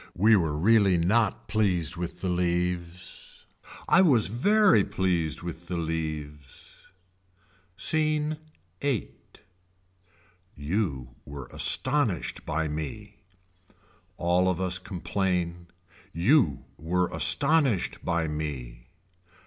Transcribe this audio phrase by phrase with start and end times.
[0.15, 3.45] We were really not pleased with the leaves.
[3.87, 6.89] I was very pleased with the leaves.
[7.77, 8.37] Scene
[8.81, 9.11] VIII.
[10.55, 13.19] You were astonished by me.
[14.17, 15.67] All of us complain.
[16.11, 18.87] You were astonished by me.